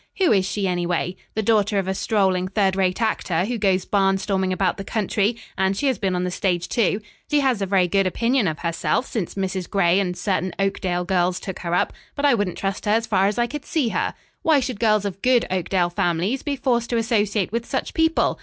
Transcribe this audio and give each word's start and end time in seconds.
Who 0.17 0.31
is 0.31 0.47
she, 0.47 0.67
anyway? 0.67 1.15
The 1.35 1.43
daughter 1.43 1.77
of 1.77 1.87
a 1.87 1.93
strolling 1.93 2.47
third 2.47 2.75
rate 2.75 2.99
actor, 3.03 3.45
who 3.45 3.59
goes 3.59 3.85
barnstorming 3.85 4.51
about 4.51 4.77
the 4.77 4.83
country, 4.83 5.35
and 5.55 5.77
she 5.77 5.85
has 5.85 5.99
been 5.99 6.15
on 6.15 6.23
the 6.23 6.31
stage, 6.31 6.67
too. 6.69 7.01
She 7.29 7.41
has 7.41 7.61
a 7.61 7.67
very 7.67 7.87
good 7.87 8.07
opinion 8.07 8.47
of 8.47 8.57
herself 8.57 9.05
since 9.05 9.35
Mrs. 9.35 9.69
Gray 9.69 9.99
and 9.99 10.17
certain 10.17 10.55
Oakdale 10.57 11.05
girls 11.05 11.39
took 11.39 11.59
her 11.59 11.75
up, 11.75 11.93
but 12.15 12.25
I 12.25 12.33
wouldn't 12.33 12.57
trust 12.57 12.85
her 12.85 12.91
as 12.93 13.05
far 13.05 13.27
as 13.27 13.37
I 13.37 13.45
could 13.45 13.63
see 13.63 13.89
her. 13.89 14.15
Why 14.41 14.59
should 14.59 14.79
girls 14.79 15.05
of 15.05 15.21
good 15.21 15.45
Oakdale 15.51 15.91
families 15.91 16.41
be 16.41 16.55
forced 16.55 16.89
to 16.89 16.97
associate 16.97 17.51
with 17.51 17.67
such 17.67 17.93
people? 17.93 18.39